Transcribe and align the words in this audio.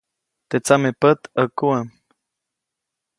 Teʼ 0.49 0.61
tsamepät 0.65 1.19
ʼäkuʼam. 1.33 1.87